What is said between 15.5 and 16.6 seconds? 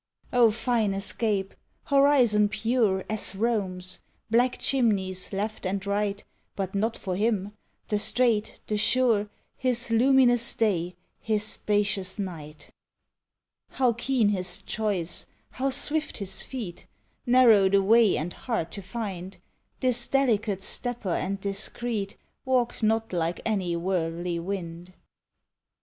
how swift his